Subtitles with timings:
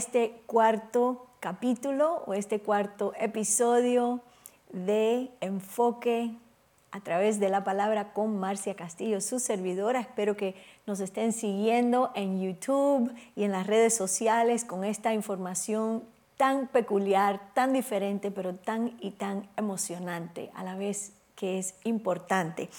[0.00, 4.22] Este cuarto capítulo o este cuarto episodio
[4.70, 6.30] de Enfoque
[6.90, 10.00] a través de la palabra con Marcia Castillo, su servidora.
[10.00, 10.54] Espero que
[10.86, 16.02] nos estén siguiendo en YouTube y en las redes sociales con esta información
[16.38, 22.70] tan peculiar, tan diferente, pero tan y tan emocionante a la vez que es importante.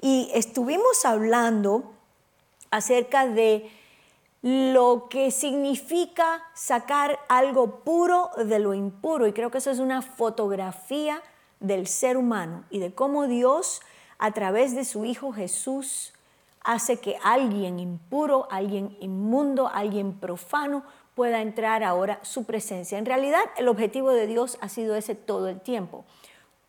[0.00, 1.92] Y estuvimos hablando
[2.70, 3.70] acerca de
[4.42, 9.26] lo que significa sacar algo puro de lo impuro.
[9.26, 11.22] Y creo que eso es una fotografía
[11.60, 13.82] del ser humano y de cómo Dios,
[14.18, 16.14] a través de su Hijo Jesús,
[16.62, 22.98] hace que alguien impuro, alguien inmundo, alguien profano pueda entrar ahora su presencia.
[22.98, 26.04] En realidad, el objetivo de Dios ha sido ese todo el tiempo.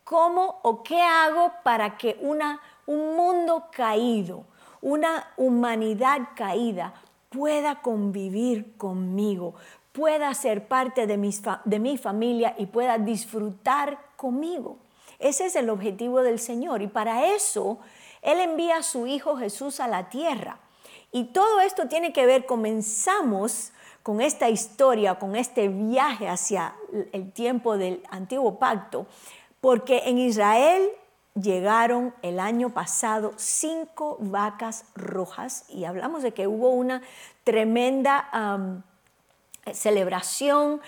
[0.03, 4.43] ¿Cómo o qué hago para que una, un mundo caído,
[4.81, 6.93] una humanidad caída
[7.31, 9.55] pueda convivir conmigo,
[9.93, 11.17] pueda ser parte de,
[11.65, 14.77] de mi familia y pueda disfrutar conmigo.
[15.17, 17.79] Ese es el objetivo del Señor y para eso
[18.21, 20.59] Él envía a su Hijo Jesús a la tierra.
[21.11, 23.71] Y todo esto tiene que ver, comenzamos
[24.03, 26.75] con esta historia, con este viaje hacia
[27.11, 29.05] el tiempo del antiguo pacto,
[29.59, 30.89] porque en Israel
[31.35, 37.01] llegaron el año pasado cinco vacas rojas y hablamos de que hubo una
[37.43, 38.83] tremenda
[39.73, 40.81] celebración.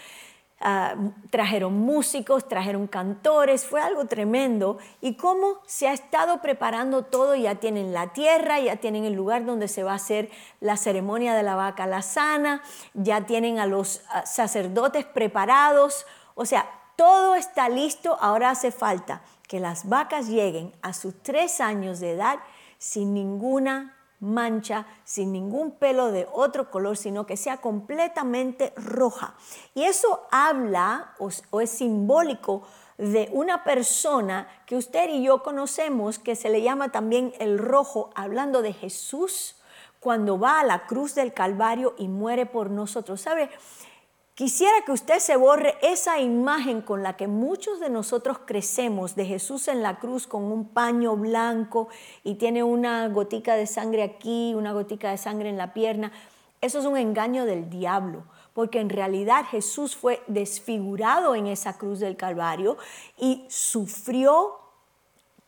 [0.65, 0.95] Ah,
[1.29, 4.77] trajeron músicos, trajeron cantores, fue algo tremendo.
[5.01, 9.43] Y cómo se ha estado preparando todo, ya tienen la tierra, ya tienen el lugar
[9.43, 10.29] donde se va a hacer
[10.61, 16.45] la ceremonia de la vaca la sana, ya tienen a los ah, sacerdotes preparados, o
[16.45, 19.21] sea, todo está listo, ahora hace falta
[19.53, 22.39] que las vacas lleguen a sus tres años de edad
[22.79, 29.35] sin ninguna mancha, sin ningún pelo de otro color, sino que sea completamente roja.
[29.75, 32.63] Y eso habla o, es simbólico
[32.97, 38.09] de una persona que usted y yo conocemos, que se le llama también el rojo,
[38.15, 39.57] hablando de Jesús
[39.99, 43.21] cuando va a la cruz del Calvario y muere por nosotros.
[43.21, 43.51] ¿Sabe?
[44.35, 49.27] Quisiera que usted se borre esa imagen con la que muchos de nosotros crecemos de
[49.27, 51.87] Jesús en la cruz con un paño blanco
[52.23, 56.11] y tiene una gotica de sangre aquí, una gotica de sangre en la pierna.
[56.61, 58.23] Eso es un engaño del diablo,
[58.55, 62.77] porque en realidad Jesús fue desfigurado en esa cruz del Calvario
[63.19, 64.62] y sufrió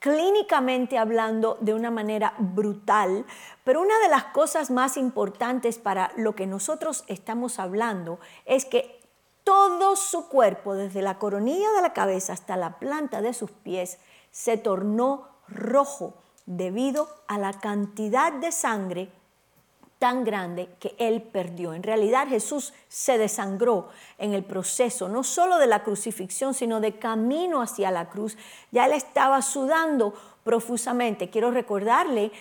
[0.05, 3.25] clínicamente hablando de una manera brutal,
[3.63, 9.01] pero una de las cosas más importantes para lo que nosotros estamos hablando es que
[9.43, 13.97] todo su cuerpo, desde la coronilla de la cabeza hasta la planta de sus pies,
[14.29, 16.13] se tornó rojo
[16.45, 19.11] debido a la cantidad de sangre
[20.05, 21.73] tan grande que él perdió.
[21.73, 23.89] En realidad Jesús se desangró
[24.19, 28.37] en el proceso, no solo de la crucifixión, sino de camino hacia la cruz.
[28.71, 31.31] Ya él estaba sudando profusamente.
[31.31, 32.31] Quiero recordarle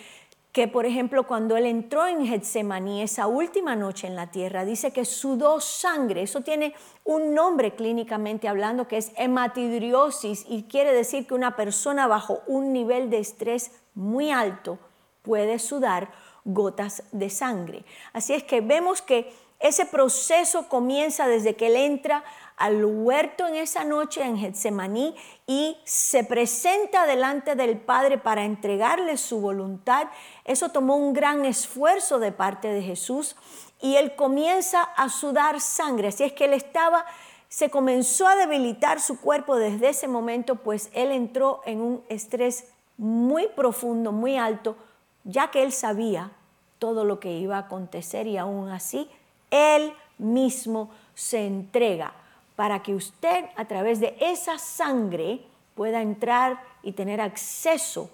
[0.51, 4.93] que, por ejemplo, cuando él entró en Getsemaní, esa última noche en la tierra, dice
[4.93, 6.21] que sudó sangre.
[6.21, 12.05] Eso tiene un nombre clínicamente hablando que es hematidriosis y quiere decir que una persona
[12.05, 14.77] bajo un nivel de estrés muy alto
[15.23, 16.11] puede sudar
[16.45, 17.83] gotas de sangre.
[18.13, 22.23] Así es que vemos que ese proceso comienza desde que él entra
[22.57, 25.15] al huerto en esa noche en Getsemaní
[25.47, 30.07] y se presenta delante del Padre para entregarle su voluntad.
[30.45, 33.35] Eso tomó un gran esfuerzo de parte de Jesús
[33.81, 36.09] y él comienza a sudar sangre.
[36.09, 37.05] Así es que él estaba,
[37.49, 42.65] se comenzó a debilitar su cuerpo desde ese momento, pues él entró en un estrés
[42.97, 44.77] muy profundo, muy alto,
[45.25, 46.31] ya que él sabía
[46.79, 49.09] todo lo que iba a acontecer y aún así
[49.51, 52.13] él mismo se entrega
[52.55, 55.41] para que usted a través de esa sangre
[55.75, 58.09] pueda entrar y tener acceso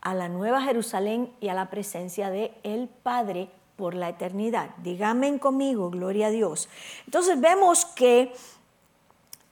[0.00, 4.70] a la nueva Jerusalén y a la presencia de el Padre por la eternidad.
[4.78, 6.68] Dígame conmigo, gloria a Dios.
[7.06, 8.32] Entonces vemos que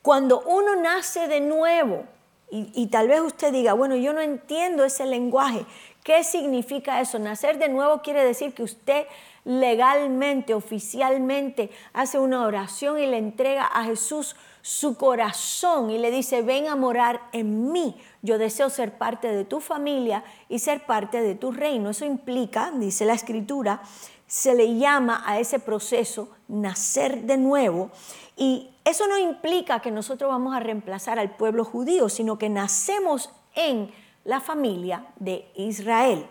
[0.03, 2.05] cuando uno nace de nuevo,
[2.53, 5.65] y, y, tal vez usted diga, bueno, yo no entiendo ese lenguaje,
[6.03, 7.19] ¿Qué significa eso?
[7.19, 9.07] Nacer de nuevo quiere decir que usted
[9.45, 16.43] legalmente, oficialmente, hace una oración y le entrega a Jesús su corazón y le dice,
[16.43, 17.97] ven a morar en mí.
[18.23, 21.91] Yo deseo ser parte de tu familia y ser parte de tu reino.
[21.91, 23.83] Eso implica, dice la escritura,
[24.27, 27.91] se le llama a ese proceso nacer de nuevo.
[28.37, 33.31] Y eso no implica que nosotros vamos a reemplazar al pueblo judío, sino que nacemos
[33.55, 33.91] en
[34.25, 36.27] la familia de Israel.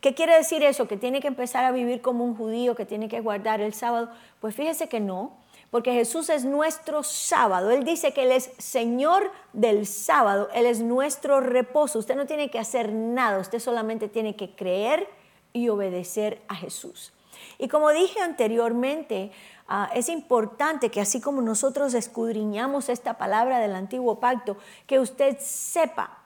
[0.00, 0.86] ¿Qué quiere decir eso?
[0.86, 4.10] ¿Que tiene que empezar a vivir como un judío, que tiene que guardar el sábado?
[4.40, 5.36] Pues fíjese que no,
[5.70, 7.70] porque Jesús es nuestro sábado.
[7.70, 11.98] Él dice que Él es Señor del sábado, Él es nuestro reposo.
[11.98, 15.08] Usted no tiene que hacer nada, usted solamente tiene que creer
[15.52, 17.12] y obedecer a Jesús.
[17.58, 19.32] Y como dije anteriormente,
[19.66, 24.56] ah, es importante que así como nosotros escudriñamos esta palabra del antiguo pacto,
[24.86, 26.18] que usted sepa,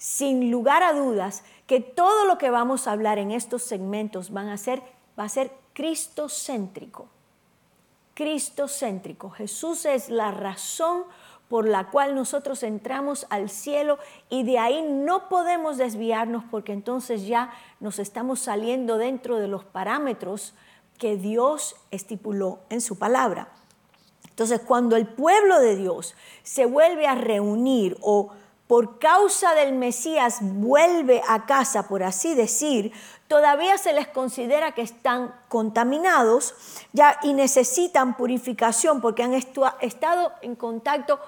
[0.00, 4.48] sin lugar a dudas, que todo lo que vamos a hablar en estos segmentos van
[4.48, 4.82] a ser,
[5.18, 7.06] va a ser cristocéntrico.
[8.14, 9.28] Cristocéntrico.
[9.28, 11.04] Jesús es la razón
[11.50, 13.98] por la cual nosotros entramos al cielo
[14.30, 19.66] y de ahí no podemos desviarnos porque entonces ya nos estamos saliendo dentro de los
[19.66, 20.54] parámetros
[20.96, 23.48] que Dios estipuló en su palabra.
[24.30, 28.30] Entonces, cuando el pueblo de Dios se vuelve a reunir o
[28.70, 32.92] por causa del Mesías vuelve a casa, por así decir,
[33.26, 36.54] todavía se les considera que están contaminados
[36.92, 41.18] ya y necesitan purificación porque han estado en contacto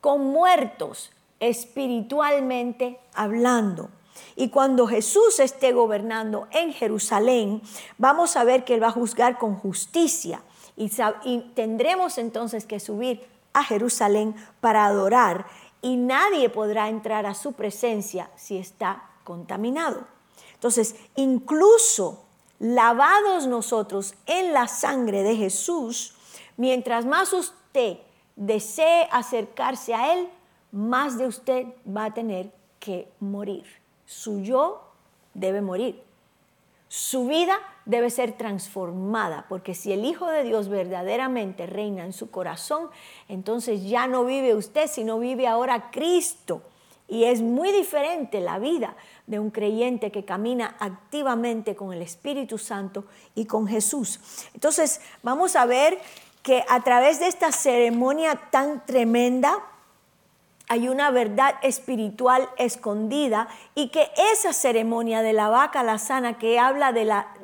[0.00, 3.90] con muertos espiritualmente hablando.
[4.34, 7.62] Y cuando Jesús esté gobernando en Jerusalén,
[7.96, 10.42] vamos a ver que Él va a juzgar con justicia
[10.76, 10.90] y,
[11.22, 15.46] y tendremos entonces que subir a Jerusalén para adorar
[15.82, 20.06] y nadie podrá entrar a su presencia si está contaminado.
[20.54, 22.24] Entonces, incluso
[22.58, 26.14] lavados nosotros en la sangre de Jesús,
[26.56, 27.98] mientras más usted
[28.36, 30.28] desee acercarse a Él,
[30.72, 33.64] más de usted va a tener que morir.
[34.04, 34.82] Su yo
[35.34, 36.07] debe morir.
[36.88, 42.30] Su vida debe ser transformada, porque si el Hijo de Dios verdaderamente reina en su
[42.30, 42.88] corazón,
[43.28, 46.62] entonces ya no vive usted, sino vive ahora Cristo.
[47.06, 48.94] Y es muy diferente la vida
[49.26, 53.04] de un creyente que camina activamente con el Espíritu Santo
[53.34, 54.20] y con Jesús.
[54.52, 55.98] Entonces, vamos a ver
[56.42, 59.58] que a través de esta ceremonia tan tremenda,
[60.68, 66.58] hay una verdad espiritual escondida y que esa ceremonia de la vaca la sana que
[66.58, 67.34] habla de la,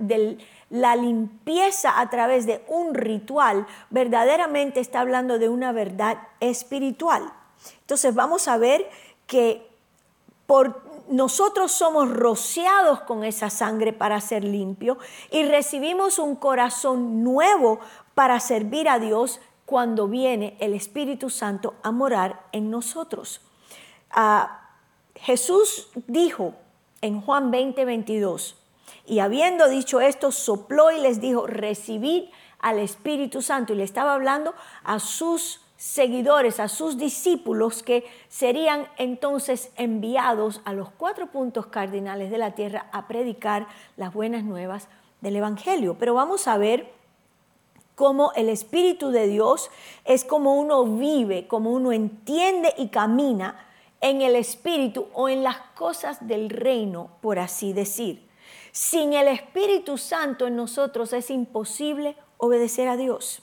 [0.71, 7.33] la limpieza a través de un ritual, verdaderamente está hablando de una verdad espiritual.
[7.81, 8.89] Entonces vamos a ver
[9.27, 9.67] que
[10.47, 14.99] por nosotros somos rociados con esa sangre para ser limpio
[15.31, 17.81] y recibimos un corazón nuevo
[18.15, 23.41] para servir a Dios cuando viene el Espíritu Santo a morar en nosotros.
[24.11, 24.71] Ah,
[25.15, 26.55] Jesús dijo
[27.01, 28.57] en Juan 20, 22,
[29.07, 32.25] y habiendo dicho esto, sopló y les dijo, recibid
[32.59, 33.73] al Espíritu Santo.
[33.73, 40.73] Y le estaba hablando a sus seguidores, a sus discípulos que serían entonces enviados a
[40.73, 44.89] los cuatro puntos cardinales de la tierra a predicar las buenas nuevas
[45.21, 45.97] del Evangelio.
[45.99, 46.91] Pero vamos a ver
[47.95, 49.71] cómo el Espíritu de Dios
[50.05, 53.67] es como uno vive, como uno entiende y camina
[54.01, 58.29] en el Espíritu o en las cosas del reino, por así decir.
[58.73, 63.43] Sin el Espíritu Santo en nosotros es imposible obedecer a Dios.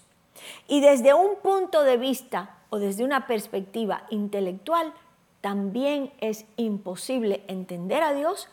[0.67, 4.93] Y desde un punto de vista o desde una perspectiva intelectual,
[5.39, 8.47] también es imposible entender a Dios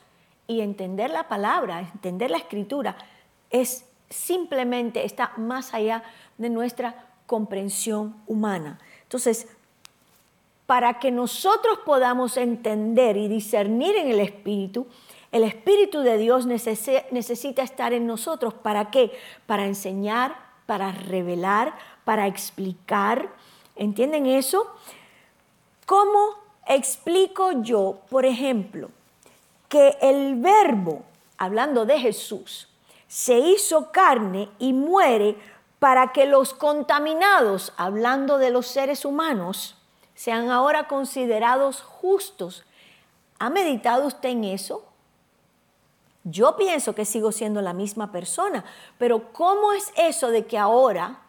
[0.46, 2.96] y entender la palabra, entender la escritura.
[3.50, 6.02] Es simplemente está más allá
[6.38, 8.78] de nuestra comprensión humana.
[9.02, 9.48] Entonces,
[10.66, 14.86] para que nosotros podamos entender y discernir en el Espíritu,
[15.32, 18.54] el Espíritu de Dios necesita estar en nosotros.
[18.54, 19.12] ¿Para qué?
[19.46, 20.36] Para enseñar,
[20.66, 21.74] para revelar,
[22.04, 23.30] para explicar.
[23.76, 24.66] ¿Entienden eso?
[25.86, 26.34] ¿Cómo
[26.66, 28.90] explico yo, por ejemplo,
[29.68, 31.02] que el verbo,
[31.36, 32.68] hablando de Jesús,
[33.08, 35.36] se hizo carne y muere
[35.78, 39.76] para que los contaminados, hablando de los seres humanos,
[40.14, 42.64] sean ahora considerados justos.
[43.38, 44.84] ¿Ha meditado usted en eso?
[46.24, 48.64] Yo pienso que sigo siendo la misma persona,
[48.98, 51.20] pero ¿cómo es eso de que ahora,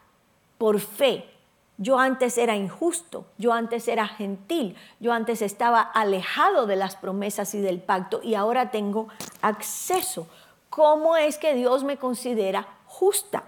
[0.58, 1.30] por fe,
[1.78, 7.54] yo antes era injusto, yo antes era gentil, yo antes estaba alejado de las promesas
[7.54, 9.08] y del pacto y ahora tengo
[9.40, 10.26] acceso?
[10.70, 13.42] Cómo es que Dios me considera justa.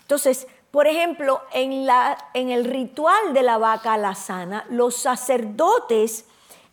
[0.00, 6.26] Entonces, por ejemplo, en, la, en el ritual de la vaca la sana, los sacerdotes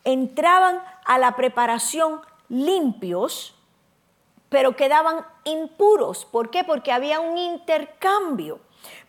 [0.04, 3.56] entraban a la preparación limpios,
[4.50, 6.26] pero quedaban impuros.
[6.26, 6.64] ¿Por qué?
[6.64, 8.60] Porque había un intercambio.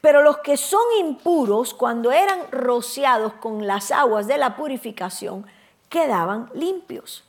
[0.01, 5.47] Pero los que son impuros, cuando eran rociados con las aguas de la purificación,
[5.89, 7.25] quedaban limpios.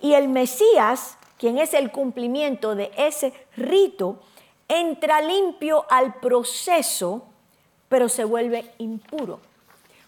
[0.00, 4.20] Y el Mesías quien es el cumplimiento de ese rito,
[4.68, 7.24] entra limpio al proceso,
[7.88, 9.40] pero se vuelve impuro.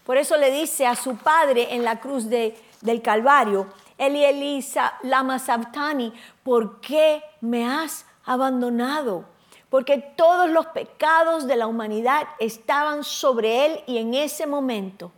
[0.05, 3.67] Por eso le dice a su padre en la cruz del Calvario,
[3.97, 9.25] Eli Elisa, lama sabtani, ¿por qué me has abandonado?
[9.69, 15.11] Porque todos los pecados de la humanidad estaban sobre él y en ese momento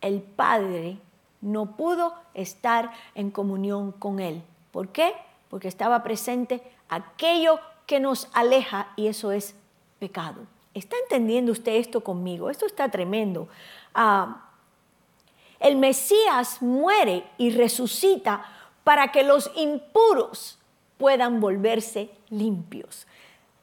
[0.00, 0.98] el Padre
[1.40, 4.42] no pudo estar en comunión con él.
[4.74, 5.14] ¿Por qué?
[5.50, 9.54] Porque estaba presente aquello que nos aleja y eso es
[10.00, 10.48] pecado.
[10.74, 12.50] ¿Está entendiendo usted esto conmigo?
[12.50, 13.46] Esto está tremendo.
[13.94, 14.48] Ah,
[15.60, 18.44] el Mesías muere y resucita
[18.82, 20.58] para que los impuros
[20.98, 23.06] puedan volverse limpios.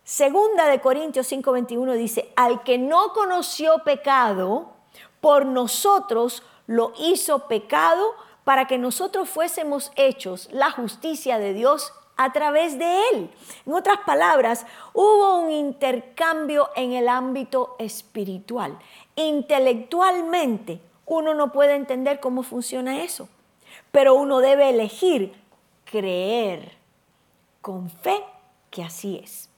[0.06, 4.72] Segunda de Corintios 5:21 dice, al que no conoció pecado,
[5.20, 12.32] por nosotros lo hizo pecado para que nosotros fuésemos hechos la justicia de Dios a
[12.32, 13.30] través de él.
[13.66, 18.78] En otras palabras, hubo un intercambio en el ámbito espiritual.
[19.16, 23.28] Intelectualmente, uno no puede entender cómo funciona eso,
[23.92, 25.34] pero uno debe elegir
[25.86, 26.72] creer
[27.62, 28.24] con fe
[28.70, 29.50] que así es.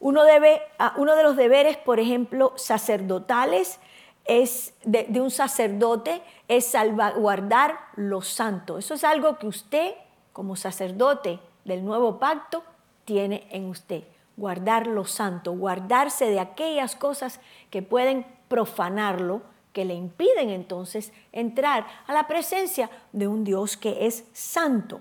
[0.00, 3.78] Uno, debe, ah, uno de los deberes, por ejemplo, sacerdotales,
[4.24, 8.78] es de, un sacerdote es salvaguardar lo santo.
[8.78, 9.94] Eso es algo que usted,
[10.32, 12.62] como sacerdote del nuevo pacto,
[13.04, 14.04] tiene en usted.
[14.36, 21.86] Guardar lo santo, guardarse de aquellas cosas que pueden profanarlo, que le impiden entonces entrar
[22.06, 25.00] a la presencia de un Dios que es santo.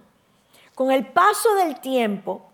[0.76, 2.51] Con el paso del tiempo,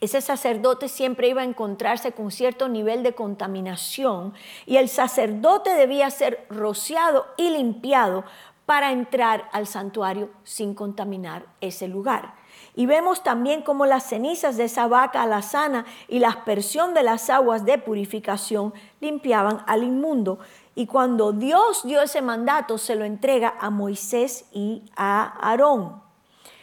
[0.00, 4.34] ese sacerdote siempre iba a encontrarse con cierto nivel de contaminación
[4.66, 8.24] y el sacerdote debía ser rociado y limpiado
[8.66, 12.34] para entrar al santuario sin contaminar ese lugar.
[12.74, 17.30] Y vemos también cómo las cenizas de esa vaca alazana y la aspersión de las
[17.30, 20.40] aguas de purificación limpiaban al inmundo.
[20.74, 26.02] Y cuando Dios dio ese mandato, se lo entrega a Moisés y a Aarón.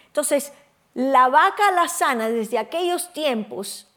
[0.08, 0.54] Entonces,
[0.94, 3.88] la vaca alazana desde aquellos tiempos,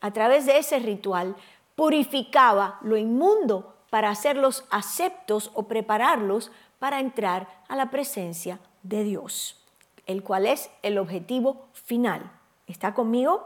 [0.00, 1.36] a través de ese ritual,
[1.74, 9.62] purificaba lo inmundo para hacerlos aceptos o prepararlos para entrar a la presencia de Dios,
[10.06, 12.30] el cual es el objetivo final.
[12.66, 13.44] ¿Está conmigo?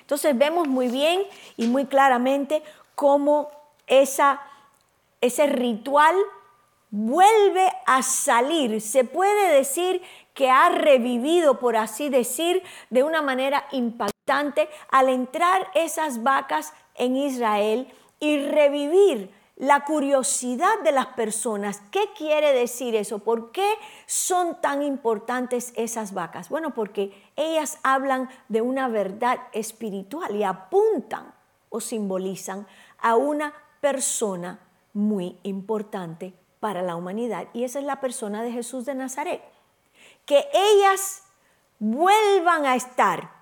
[0.00, 1.22] Entonces vemos muy bien
[1.56, 2.62] y muy claramente
[2.94, 3.50] cómo
[3.86, 4.40] esa
[5.20, 6.14] ese ritual
[6.90, 8.80] vuelve a salir.
[8.80, 10.02] Se puede decir
[10.34, 17.16] que ha revivido, por así decir, de una manera impactante al entrar esas vacas en
[17.16, 21.82] Israel y revivir la curiosidad de las personas.
[21.90, 23.18] ¿Qué quiere decir eso?
[23.18, 23.74] ¿Por qué
[24.06, 26.48] son tan importantes esas vacas?
[26.48, 31.34] Bueno, porque ellas hablan de una verdad espiritual y apuntan
[31.68, 32.66] o simbolizan
[33.00, 34.60] a una persona
[34.94, 39.42] muy importante para la humanidad y esa es la persona de Jesús de Nazaret.
[40.30, 41.24] Que ellas
[41.80, 43.32] vuelvan a estar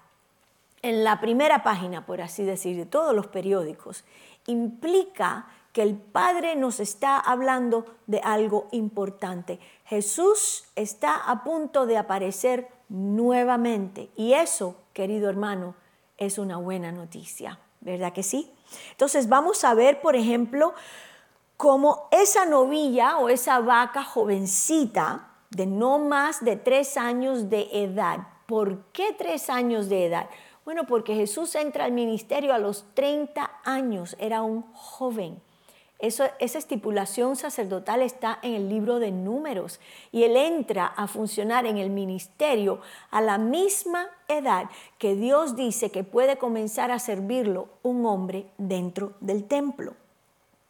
[0.80, 4.04] en la primera página, por así decir, de todos los periódicos,
[4.46, 9.60] implica que el Padre nos está hablando de algo importante.
[9.84, 15.74] Jesús está a punto de aparecer nuevamente y eso, querido hermano,
[16.16, 18.50] es una buena noticia, ¿verdad que sí?
[18.92, 20.72] Entonces vamos a ver, por ejemplo,
[21.58, 28.28] como esa novilla o esa vaca jovencita de no más de tres años de edad.
[28.46, 30.28] ¿Por qué tres años de edad?
[30.64, 35.40] Bueno, porque Jesús entra al ministerio a los 30 años, era un joven.
[35.98, 39.80] Esa estipulación sacerdotal está en el libro de números
[40.12, 45.90] y él entra a funcionar en el ministerio a la misma edad que Dios dice
[45.90, 49.94] que puede comenzar a servirlo un hombre dentro del templo.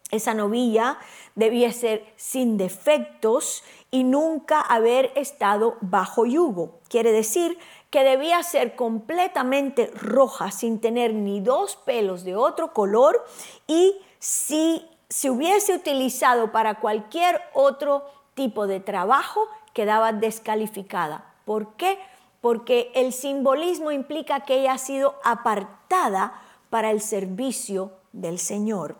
[0.09, 0.97] Esa novilla
[1.35, 6.79] debía ser sin defectos y nunca haber estado bajo yugo.
[6.89, 7.57] Quiere decir
[7.89, 13.25] que debía ser completamente roja, sin tener ni dos pelos de otro color
[13.67, 18.05] y si se hubiese utilizado para cualquier otro
[18.35, 21.33] tipo de trabajo, quedaba descalificada.
[21.45, 21.97] ¿Por qué?
[22.41, 28.97] Porque el simbolismo implica que ella ha sido apartada para el servicio del Señor.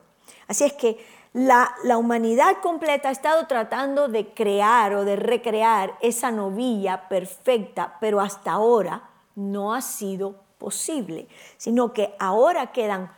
[0.48, 0.98] Así es que
[1.34, 8.20] la, humanidad completa ha estado tratando de crear o de recrear esa novilla perfecta, pero
[8.20, 13.12] hasta ahora no ha sido posible, sino que ahora quedan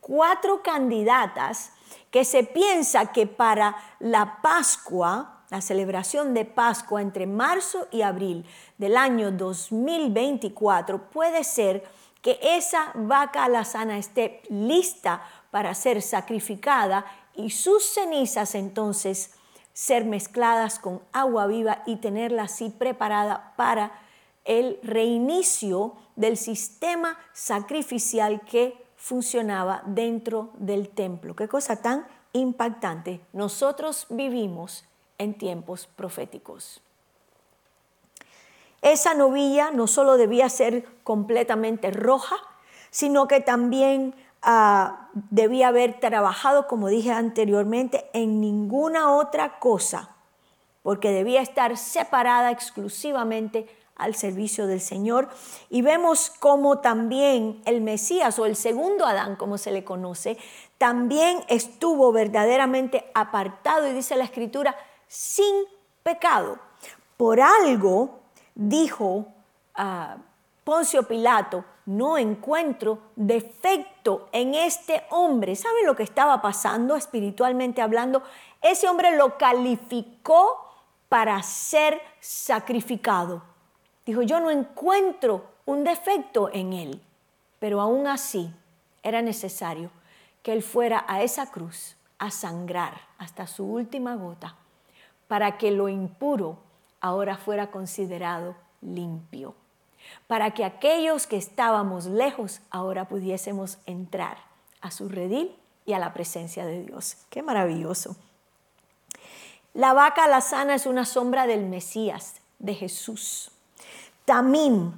[0.00, 1.72] cuatro candidatas
[2.10, 8.44] que se piensa que para la Pascua la celebración de Pascua entre marzo y abril
[8.76, 11.84] del año 2024, puede ser
[12.20, 17.06] que esa vaca alazana esté lista para ser sacrificada
[17.38, 19.30] y sus cenizas entonces
[19.72, 23.92] ser mezcladas con agua viva y tenerla así preparada para
[24.44, 31.36] el reinicio del sistema sacrificial que funcionaba dentro del templo.
[31.36, 33.20] Qué cosa tan impactante.
[33.32, 34.84] Nosotros vivimos
[35.16, 36.82] en tiempos proféticos.
[38.82, 42.36] Esa novilla no solo debía ser completamente roja,
[42.90, 50.14] sino que también ah, debía haber trabajado, como dije anteriormente, en ninguna otra cosa,
[50.82, 53.68] porque debía estar separada exclusivamente
[53.98, 55.28] al servicio del Señor.
[55.68, 60.38] Y vemos cómo también el Mesías o el segundo Adán, como se le conoce,
[60.78, 64.76] también estuvo verdaderamente apartado, y dice la Escritura,
[65.08, 65.64] sin
[66.02, 66.58] pecado.
[67.16, 68.20] Por algo
[68.54, 69.26] dijo
[69.74, 70.16] a
[70.64, 75.56] Poncio Pilato, no encuentro defecto en este hombre.
[75.56, 78.22] ¿Sabe lo que estaba pasando espiritualmente hablando?
[78.60, 80.66] Ese hombre lo calificó
[81.08, 83.42] para ser sacrificado.
[84.04, 87.02] Dijo, yo no encuentro un defecto en él,
[87.58, 88.52] pero aún así
[89.02, 89.90] era necesario
[90.42, 94.56] que él fuera a esa cruz a sangrar hasta su última gota
[95.26, 96.58] para que lo impuro
[97.00, 99.54] ahora fuera considerado limpio,
[100.26, 104.38] para que aquellos que estábamos lejos ahora pudiésemos entrar
[104.80, 105.54] a su redil
[105.86, 107.16] y a la presencia de Dios.
[107.30, 108.16] Qué maravilloso.
[109.74, 113.50] La vaca alazana es una sombra del Mesías, de Jesús.
[114.24, 114.94] Tamín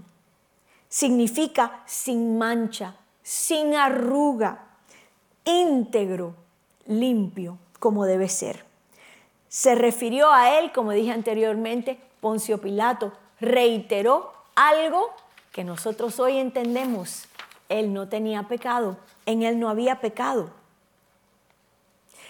[0.88, 4.66] significa sin mancha, sin arruga,
[5.44, 6.34] íntegro,
[6.86, 8.64] limpio, como debe ser.
[9.48, 15.10] Se refirió a él, como dije anteriormente, Poncio Pilato reiteró algo
[15.52, 17.26] que nosotros hoy entendemos.
[17.68, 20.50] Él no tenía pecado, en él no había pecado.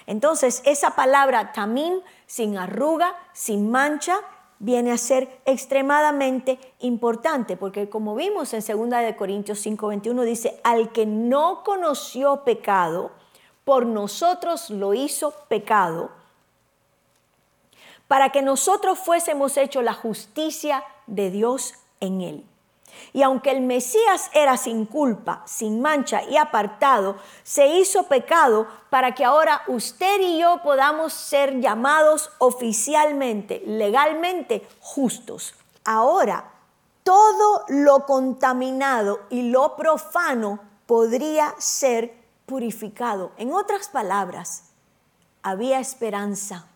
[0.07, 4.19] Entonces, esa palabra tamín, sin arruga, sin mancha,
[4.59, 10.93] viene a ser extremadamente importante, porque como vimos en 2 de Corintios 5:21 dice, al
[10.93, 13.11] que no conoció pecado,
[13.65, 16.11] por nosotros lo hizo pecado,
[18.07, 22.47] para que nosotros fuésemos hecho la justicia de Dios en él.
[23.13, 29.15] Y aunque el Mesías era sin culpa, sin mancha y apartado, se hizo pecado para
[29.15, 35.55] que ahora usted y yo podamos ser llamados oficialmente, legalmente justos.
[35.85, 36.53] Ahora,
[37.03, 42.15] todo lo contaminado y lo profano podría ser
[42.47, 43.33] purificado.
[43.37, 44.65] En otras palabras,
[45.43, 46.67] había esperanza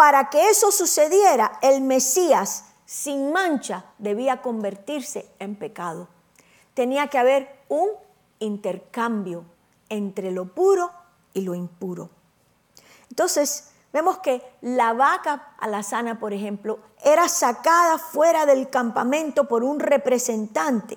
[0.00, 6.08] para que eso sucediera, el Mesías sin mancha debía convertirse en pecado.
[6.72, 7.90] Tenía que haber un
[8.38, 9.44] intercambio
[9.90, 10.90] entre lo puro
[11.34, 12.08] y lo impuro.
[13.10, 19.80] Entonces, vemos que la vaca alazana, por ejemplo, era sacada fuera del campamento por un
[19.80, 20.96] representante.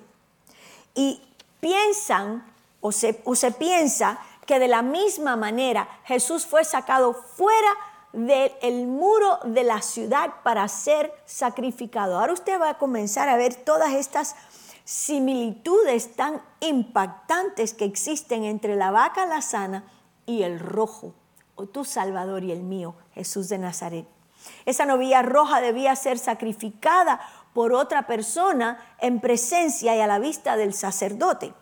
[0.94, 1.22] Y
[1.60, 3.12] piensan, o se,
[3.58, 7.68] piensa, que de la misma manera Jesús fue sacado fuera
[8.14, 12.18] del muro de la ciudad para ser sacrificado.
[12.18, 14.36] Ahora usted va a comenzar a ver todas estas
[14.84, 19.84] similitudes tan impactantes que existen entre la vaca la sana
[20.26, 21.14] y el rojo,
[21.54, 24.06] o tu Salvador y el mío, Jesús de Nazaret.
[24.64, 27.20] Esa novilla roja debía ser sacrificada
[27.52, 31.54] por otra persona en presencia y a la vista del sacerdote.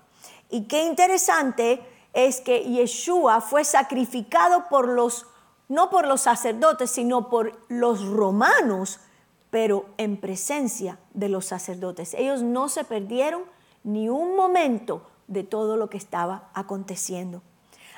[0.50, 1.80] Y qué interesante
[2.12, 5.26] es que Yeshua fue sacrificado por los
[5.72, 9.00] no por los sacerdotes, sino por los romanos,
[9.48, 12.12] pero en presencia de los sacerdotes.
[12.12, 13.44] Ellos no se perdieron
[13.82, 17.40] ni un momento de todo lo que estaba aconteciendo.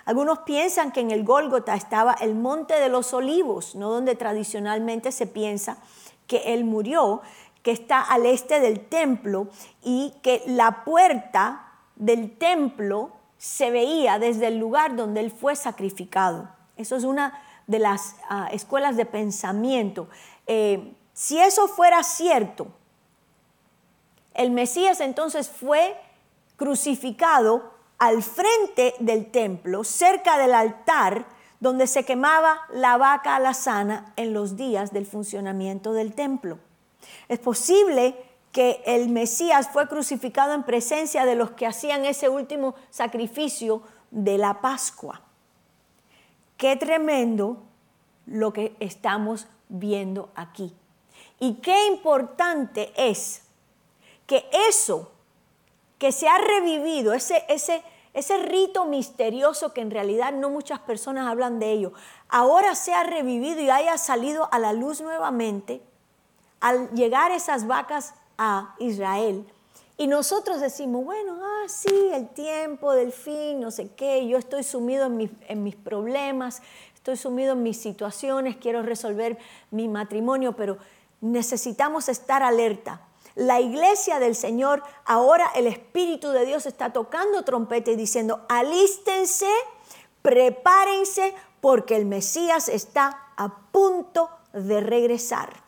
[0.05, 5.11] Algunos piensan que en el Gólgota estaba el monte de los olivos, no donde tradicionalmente
[5.11, 5.79] se piensa
[6.29, 7.23] que él murió,
[7.65, 9.49] que está al este del templo
[9.83, 16.49] y que la puerta del templo se veía desde el lugar donde él fue sacrificado.
[16.77, 20.09] Eso es una de las ah, escuelas de pensamiento.
[20.46, 22.68] Eh, si eso fuera cierto,
[24.35, 25.96] el Mesías entonces fue
[26.57, 31.27] crucificado al frente del templo, cerca del altar
[31.61, 36.59] donde se quemaba la vaca alazana en los días del funcionamiento del templo.
[37.29, 38.16] Es posible
[38.53, 44.38] que el Mesías fue crucificado en presencia de los que hacían ese último sacrificio de
[44.38, 45.22] la Pascua.
[46.57, 47.62] Qué tremendo
[48.27, 50.75] lo que estamos viendo aquí.
[51.40, 53.43] Y qué importante es
[54.27, 55.11] que eso
[55.99, 61.29] que se ha revivido, ese, ese, ese rito misterioso que en realidad no muchas personas
[61.29, 61.93] hablan de ello,
[62.29, 65.83] ahora se ha revivido y haya salido a la luz nuevamente
[66.61, 69.47] al llegar esas vacas a Israel.
[69.96, 74.64] Y nosotros decimos, bueno, ah, sí, el tiempo del fin, no sé qué, yo estoy
[74.64, 76.62] sumido en mis, en mis problemas,
[76.94, 79.38] estoy sumido en mis situaciones, quiero resolver
[79.70, 80.78] mi matrimonio, pero
[81.20, 83.02] necesitamos estar alerta.
[83.37, 89.48] La iglesia del Señor, ahora el Espíritu de Dios está tocando trompeta y diciendo, alístense,
[90.22, 95.63] prepárense, porque el Mesías está a punto de regresar.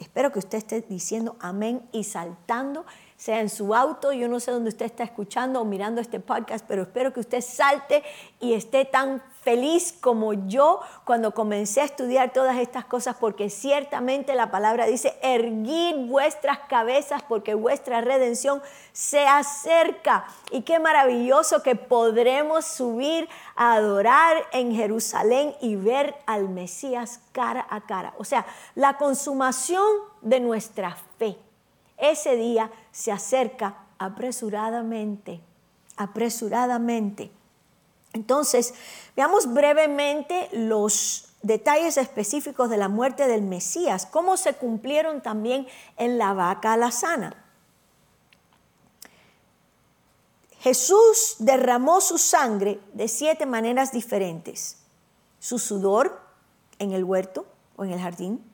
[0.00, 2.86] Espero que usted esté diciendo amén y saltando
[3.16, 6.64] sea en su auto, yo no sé dónde usted está escuchando o mirando este podcast,
[6.66, 8.02] pero espero que usted salte
[8.40, 14.34] y esté tan feliz como yo cuando comencé a estudiar todas estas cosas, porque ciertamente
[14.34, 20.26] la palabra dice, erguid vuestras cabezas porque vuestra redención se acerca.
[20.50, 27.66] Y qué maravilloso que podremos subir a adorar en Jerusalén y ver al Mesías cara
[27.70, 28.14] a cara.
[28.18, 29.86] O sea, la consumación
[30.20, 31.38] de nuestra fe
[32.00, 35.40] ese día se acerca apresuradamente,
[35.96, 37.30] apresuradamente.
[38.12, 38.74] Entonces,
[39.16, 46.18] veamos brevemente los detalles específicos de la muerte del Mesías, cómo se cumplieron también en
[46.18, 47.44] la vaca alazana.
[50.60, 54.76] Jesús derramó su sangre de siete maneras diferentes.
[55.38, 56.20] Su sudor
[56.78, 57.46] en el huerto
[57.76, 58.44] o en el jardín.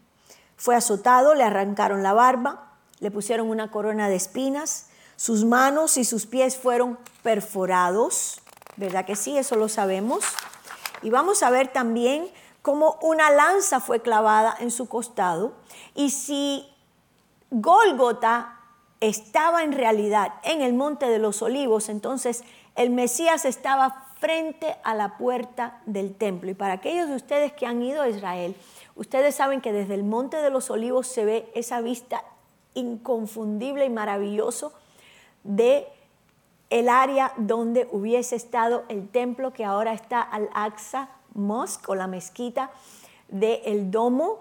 [0.56, 6.04] Fue azotado, le arrancaron la barba, le pusieron una corona de espinas, sus manos y
[6.04, 8.40] sus pies fueron perforados,
[8.76, 9.36] ¿verdad que sí?
[9.36, 10.24] Eso lo sabemos.
[11.02, 12.28] Y vamos a ver también
[12.62, 15.52] cómo una lanza fue clavada en su costado.
[15.94, 16.68] Y si
[17.50, 18.60] Gólgota
[19.00, 24.94] estaba en realidad en el Monte de los Olivos, entonces el Mesías estaba frente a
[24.94, 26.50] la puerta del templo.
[26.50, 28.56] Y para aquellos de ustedes que han ido a Israel,
[28.94, 32.24] ustedes saben que desde el Monte de los Olivos se ve esa vista
[32.74, 34.72] inconfundible y maravilloso
[35.44, 35.86] de
[36.70, 42.06] el área donde hubiese estado el templo que ahora está al Aqsa Mosque o la
[42.06, 42.70] mezquita
[43.28, 44.40] del el domo,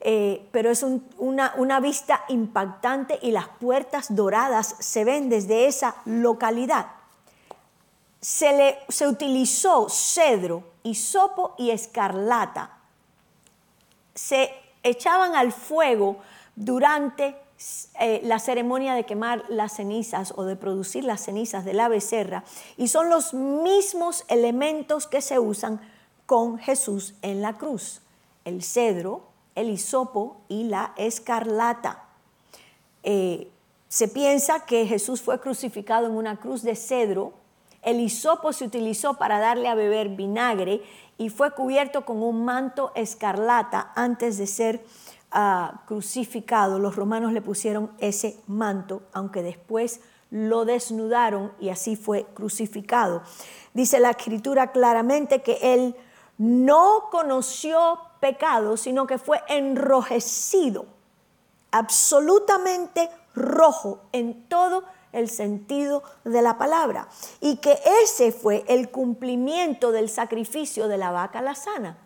[0.00, 5.96] eh, pero es una, una vista impactante y las puertas doradas se ven desde esa
[6.06, 6.86] localidad.
[8.20, 12.78] Se, le, se utilizó cedro, hisopo y escarlata.
[14.14, 14.50] Se
[14.82, 16.18] echaban al fuego
[16.56, 17.36] durante
[17.98, 22.44] eh, la ceremonia de quemar las cenizas o de producir las cenizas de la becerra
[22.78, 25.80] y son los mismos elementos que se usan
[26.24, 28.00] con Jesús en la cruz,
[28.46, 32.04] el cedro, el hisopo y la escarlata.
[33.02, 33.50] Eh,
[33.88, 37.34] se piensa que Jesús fue crucificado en una cruz de cedro,
[37.82, 40.82] el hisopo se utilizó para darle a beber vinagre
[41.18, 44.99] y fue cubierto con un manto escarlata antes de ser crucificado,
[45.32, 53.22] los romanos le pusieron ese manto, aunque después lo desnudaron y así fue crucificado.
[53.74, 55.96] Dice la escritura claramente que él
[56.38, 60.86] no conoció pecado, sino que fue enrojecido,
[61.70, 67.08] absolutamente rojo en todo el sentido de la palabra,
[67.40, 71.98] y que ese fue el cumplimiento del sacrificio de la vaca la sana.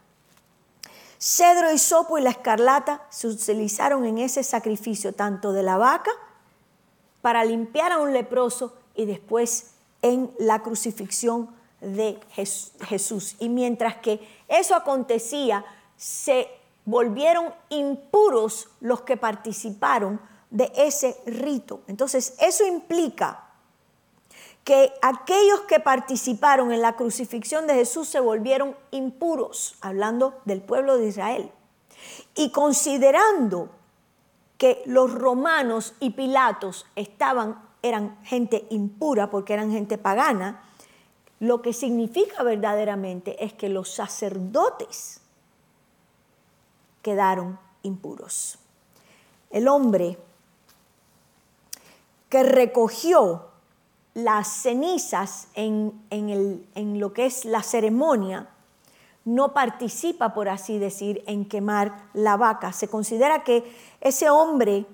[1.19, 6.11] Cedro y sopo y la escarlata se utilizaron en ese sacrificio tanto de la vaca
[7.23, 9.73] para limpiar a un leproso y después
[10.03, 11.49] en la crucifixión
[11.81, 12.19] de
[12.81, 13.37] Jesús.
[13.39, 15.65] Y mientras que eso acontecía,
[15.97, 16.49] se
[16.85, 21.81] volvieron impuros los que participaron de ese rito.
[21.89, 23.44] Entonces, eso implica
[24.65, 30.97] que aquellos que participaron en la crucifixión de Jesús se volvieron impuros, hablando del pueblo
[30.97, 31.53] de Israel.
[32.35, 33.69] Y considerando
[34.57, 40.63] que los romanos y Pilatos estaban, eran gente impura porque eran gente pagana,
[41.41, 45.21] lo que significa verdaderamente es que los sacerdotes
[47.03, 48.59] quedaron impuros.
[49.51, 50.19] El hombre
[52.31, 53.54] que recogió
[54.15, 58.49] las cenizas en, en, lo que es la ceremonia,
[59.25, 62.73] no participa, por así decir, en quemar la vaca.
[62.73, 63.65] Se considera que
[64.01, 64.87] ese hombre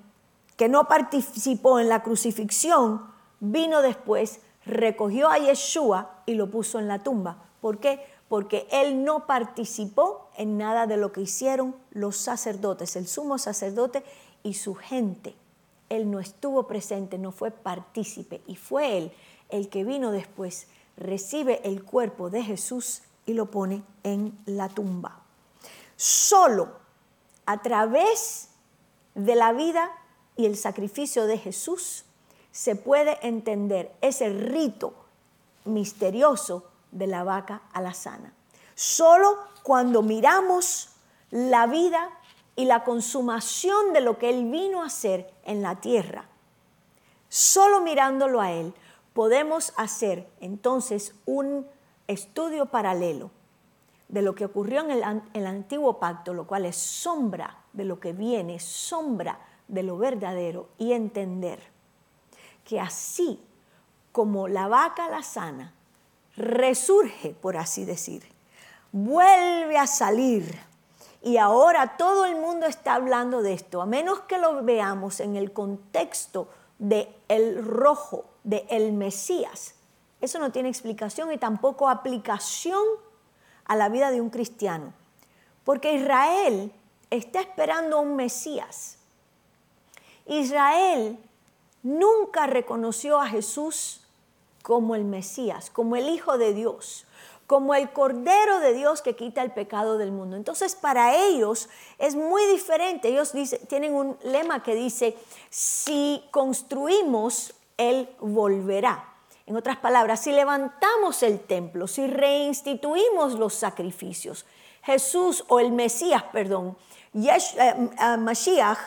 [0.57, 3.01] que no participó en la crucifixión
[3.39, 7.37] vino después, recogió a Yeshua y lo puso en la tumba.
[7.61, 8.05] ¿Por qué?
[8.29, 14.03] Porque él no participó en nada de lo que hicieron los sacerdotes, el sumo sacerdote
[14.43, 15.35] y su gente.
[15.91, 19.11] Él no estuvo presente, no fue partícipe y fue Él
[19.49, 25.19] el que vino después, recibe el cuerpo de Jesús y lo pone en la tumba.
[25.95, 26.69] Solo
[27.45, 28.49] a través
[29.13, 29.91] de la vida
[30.37, 32.05] y el sacrificio de Jesús
[32.51, 34.93] se puede entender ese rito
[35.65, 38.33] misterioso de la vaca a la sana.
[38.75, 40.89] Solo cuando miramos
[41.29, 42.09] la vida
[42.55, 46.25] y la consumación de lo que Él vino a hacer en la tierra,
[47.29, 48.73] solo mirándolo a Él,
[49.13, 51.67] podemos hacer entonces un
[52.07, 53.31] estudio paralelo
[54.11, 54.91] de lo que ocurrió en
[55.33, 60.67] el, antiguo pacto, lo cual es sombra de lo que viene, sombra de lo verdadero,
[60.77, 61.61] y entender
[62.65, 63.39] que así
[64.11, 65.73] como la vaca la sana,
[66.35, 68.23] resurge, por así decir,
[68.91, 70.59] vuelve a salir.
[71.21, 75.35] Y ahora todo el mundo está hablando de esto, a menos que lo veamos en
[75.35, 76.47] el contexto
[76.79, 79.75] de el rojo, de el Mesías.
[80.19, 82.83] Eso no tiene explicación y tampoco aplicación
[83.65, 84.93] a la vida de un cristiano.
[85.63, 86.71] Porque Israel
[87.11, 88.97] está esperando a un Mesías.
[90.25, 91.19] Israel
[91.83, 94.01] nunca reconoció a Jesús
[94.63, 97.05] como el Mesías, como el Hijo de Dios,
[97.51, 100.37] como el Cordero de Dios que quita el pecado del mundo.
[100.37, 103.09] Entonces, para ellos es muy diferente.
[103.09, 103.33] Ellos
[103.67, 105.17] tienen un lema que dice,
[105.49, 109.03] si construimos, Él volverá.
[109.45, 114.45] En otras palabras, si levantamos el templo, si reinstituimos los sacrificios,
[114.83, 116.77] Jesús o el Mesías, perdón,
[117.11, 118.79] Yesh, eh, eh, Mashiach,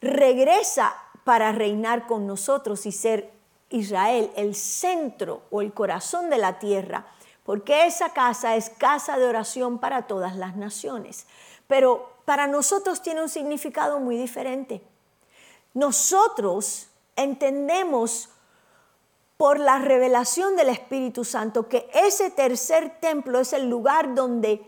[0.00, 3.30] regresa para reinar con nosotros y ser
[3.68, 7.04] Israel el centro o el corazón de la tierra,
[7.46, 11.26] porque esa casa es casa de oración para todas las naciones.
[11.68, 14.82] Pero para nosotros tiene un significado muy diferente.
[15.72, 18.30] Nosotros entendemos
[19.36, 24.66] por la revelación del Espíritu Santo que ese tercer templo es el lugar donde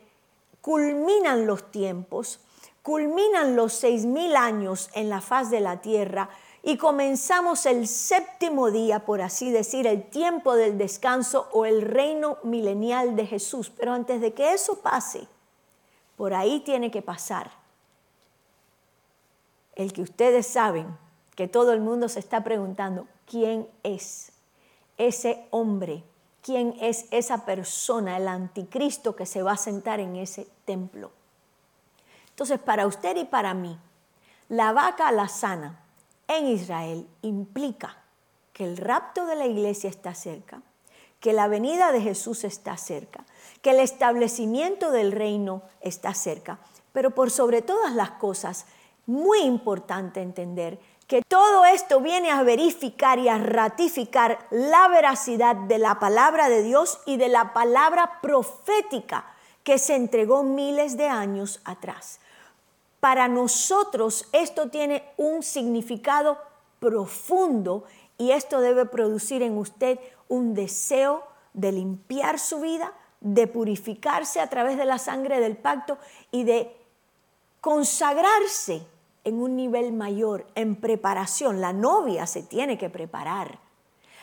[0.60, 2.38] culminan los tiempos,
[2.82, 6.30] culminan los seis mil años en la faz de la tierra
[6.62, 12.38] y comenzamos el séptimo día, por así decir, el tiempo del descanso o el reino
[12.42, 13.70] milenial de Jesús.
[13.70, 15.26] Pero antes de que eso pase,
[16.16, 17.50] por ahí tiene que pasar
[19.78, 20.98] el que ustedes saben
[21.36, 24.32] que todo el mundo se está preguntando, ¿quién es
[24.98, 26.02] ese hombre?
[26.42, 31.12] ¿Quién es esa persona, el anticristo que se va a sentar en ese templo?
[32.30, 33.78] Entonces, para usted y para mí,
[34.48, 35.84] la vaca la sana
[36.28, 37.96] en Israel implica
[38.52, 40.62] que el rapto de la iglesia está cerca,
[41.20, 43.24] que la venida de Jesús está cerca,
[43.62, 46.58] que el establecimiento del reino está cerca.
[46.92, 48.66] Pero por sobre todas las cosas,
[49.06, 55.78] muy importante entender que todo esto viene a verificar y a ratificar la veracidad de
[55.78, 59.24] la palabra de Dios y de la palabra profética
[59.64, 62.20] que se entregó miles de años atrás.
[63.00, 66.38] Para nosotros esto tiene un significado
[66.80, 67.84] profundo
[68.16, 71.22] y esto debe producir en usted un deseo
[71.54, 75.98] de limpiar su vida, de purificarse a través de la sangre del pacto
[76.30, 76.76] y de
[77.60, 78.82] consagrarse
[79.24, 81.60] en un nivel mayor, en preparación.
[81.60, 83.58] La novia se tiene que preparar.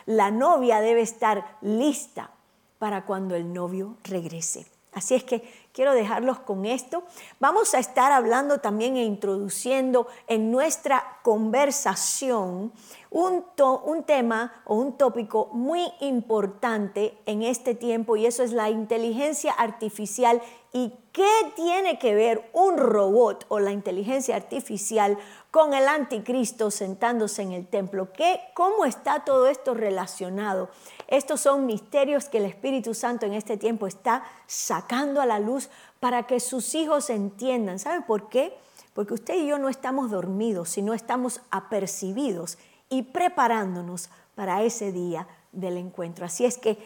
[0.06, 2.32] La novia debe estar lista
[2.80, 4.75] para cuando el novio regrese.
[4.96, 7.04] Así es que quiero dejarlos con esto.
[7.42, 12.72] Vamos a estar hablando también e introduciendo en nuestra conversación
[13.10, 13.44] un,
[13.84, 19.52] un, tema o un tópico muy importante en este tiempo y eso es la inteligencia
[19.52, 25.18] artificial y qué tiene que ver un robot o la inteligencia artificial
[25.52, 28.14] con el anticristo sentándose en el templo.
[28.14, 30.70] ¿Qué, ¿Cómo está todo esto relacionado?
[31.08, 35.70] Estos son misterios que el Espíritu Santo en este tiempo está sacando a la luz
[36.00, 37.80] para que sus hijos entiendan.
[37.80, 38.58] ¿Saben por qué?
[38.94, 42.58] Porque usted y yo no estamos dormidos, sino estamos apercibidos
[42.90, 46.26] y preparándonos para ese día del encuentro.
[46.26, 46.78] Así es que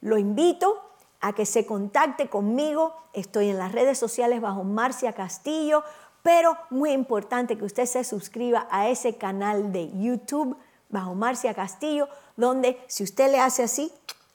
[0.00, 0.80] lo invito
[1.20, 2.94] a que se contacte conmigo.
[3.12, 5.82] Estoy en las redes sociales bajo Marcia Castillo
[6.26, 10.56] pero muy importante que usted se suscriba a ese canal de YouTube
[10.88, 13.92] bajo Marcia Castillo, donde si usted le hace así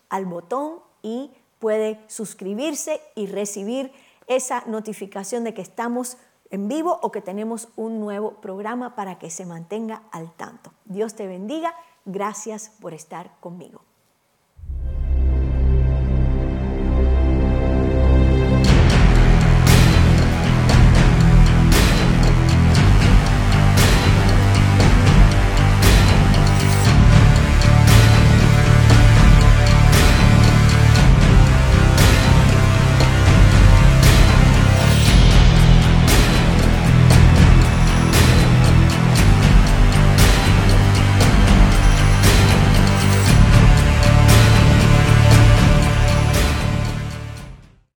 [0.09, 3.91] al botón y puede suscribirse y recibir
[4.27, 6.17] esa notificación de que estamos
[6.49, 10.73] en vivo o que tenemos un nuevo programa para que se mantenga al tanto.
[10.85, 11.73] Dios te bendiga.
[12.05, 13.81] Gracias por estar conmigo.